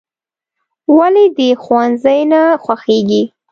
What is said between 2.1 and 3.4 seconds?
نه خوښېږي؟"